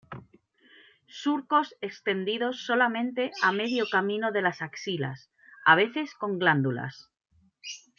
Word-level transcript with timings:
Surcos 1.17 1.67
extendidos 1.89 2.55
solamente 2.65 3.29
a 3.43 3.51
medio 3.51 3.85
camino 3.87 4.31
de 4.31 4.41
las 4.41 4.63
axilas, 4.63 5.29
a 5.63 5.75
veces 5.75 6.15
con 6.15 6.39
glándulas. 6.39 7.11